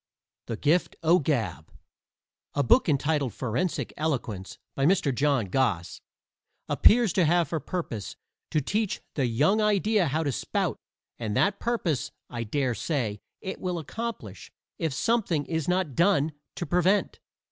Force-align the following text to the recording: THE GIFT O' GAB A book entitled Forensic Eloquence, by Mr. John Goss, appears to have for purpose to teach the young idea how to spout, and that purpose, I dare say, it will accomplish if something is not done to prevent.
THE 0.47 0.57
GIFT 0.57 0.95
O' 1.03 1.19
GAB 1.19 1.71
A 2.55 2.63
book 2.63 2.89
entitled 2.89 3.35
Forensic 3.35 3.93
Eloquence, 3.95 4.57
by 4.73 4.83
Mr. 4.83 5.13
John 5.13 5.45
Goss, 5.45 6.01
appears 6.67 7.13
to 7.13 7.25
have 7.25 7.49
for 7.49 7.59
purpose 7.59 8.15
to 8.49 8.61
teach 8.61 9.01
the 9.13 9.27
young 9.27 9.61
idea 9.61 10.07
how 10.07 10.23
to 10.23 10.31
spout, 10.31 10.75
and 11.19 11.37
that 11.37 11.59
purpose, 11.59 12.09
I 12.31 12.43
dare 12.43 12.73
say, 12.73 13.19
it 13.41 13.61
will 13.61 13.77
accomplish 13.77 14.51
if 14.79 14.91
something 14.91 15.45
is 15.45 15.67
not 15.67 15.93
done 15.93 16.33
to 16.55 16.65
prevent. 16.65 17.19